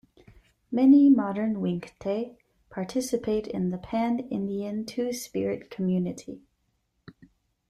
[0.71, 2.35] Many modern "winkte"
[2.71, 6.41] participate in the pan-Indian Two-Spirit community.